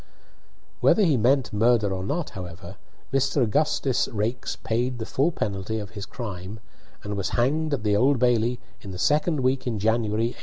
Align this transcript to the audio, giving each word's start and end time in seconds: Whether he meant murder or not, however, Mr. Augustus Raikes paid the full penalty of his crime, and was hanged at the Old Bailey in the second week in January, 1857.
Whether 0.79 1.03
he 1.03 1.15
meant 1.15 1.53
murder 1.53 1.93
or 1.93 2.03
not, 2.03 2.31
however, 2.31 2.77
Mr. 3.13 3.43
Augustus 3.43 4.07
Raikes 4.07 4.55
paid 4.55 4.97
the 4.97 5.05
full 5.05 5.31
penalty 5.31 5.77
of 5.77 5.91
his 5.91 6.07
crime, 6.07 6.59
and 7.03 7.15
was 7.15 7.29
hanged 7.37 7.71
at 7.75 7.83
the 7.83 7.95
Old 7.95 8.17
Bailey 8.17 8.59
in 8.81 8.89
the 8.89 8.97
second 8.97 9.41
week 9.41 9.67
in 9.67 9.77
January, 9.77 10.29
1857. 10.33 10.37